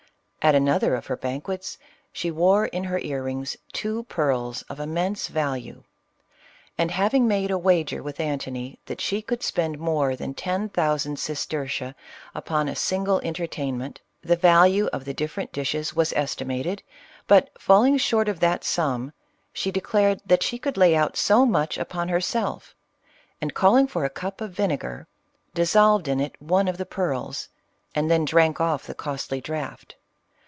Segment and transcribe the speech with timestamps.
[0.43, 1.77] At another of her banquets,
[2.11, 5.83] she wore in her ear rings two pearls of immense value;
[6.79, 10.97] and having made a wager with Antony that she could spend more than ten thou
[10.97, 11.93] sand sestertia
[12.33, 16.81] upon a single entertainment, the value of the different dishes was estimated,
[17.27, 19.13] but falling short of that sum,
[19.53, 22.73] she declared that she could lay out so much upon herself,
[23.39, 25.05] and calling for a cup of vinegar,
[25.53, 27.47] dissolved in it one of the pearls,
[27.93, 29.97] and then drank off the costly draught.